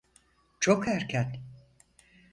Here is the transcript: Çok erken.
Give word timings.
Çok 0.59 0.87
erken. 0.87 1.41